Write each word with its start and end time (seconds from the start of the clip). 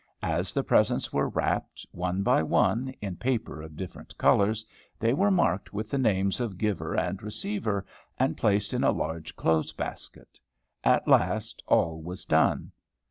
As 0.23 0.51
the 0.51 0.63
presents 0.63 1.13
were 1.13 1.29
wrapped, 1.29 1.85
one 1.91 2.23
by 2.23 2.41
one, 2.41 2.89
in 3.03 3.17
paper 3.17 3.61
of 3.61 3.75
different 3.77 4.17
colors, 4.17 4.65
they 4.97 5.13
were 5.13 5.29
marked 5.29 5.73
with 5.73 5.91
the 5.91 5.99
names 5.99 6.39
of 6.39 6.57
giver 6.57 6.95
and 6.95 7.21
receiver, 7.21 7.85
and 8.17 8.35
placed 8.35 8.73
in 8.73 8.83
a 8.83 8.89
large 8.89 9.35
clothes 9.35 9.73
basket. 9.73 10.39
At 10.83 11.07
last 11.07 11.61
all 11.67 12.01
was 12.01 12.25
done. 12.25 12.71